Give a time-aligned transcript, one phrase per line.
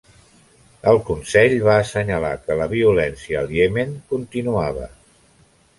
[0.91, 4.91] El Consell va assenyalar que la violència al Iemen continuava.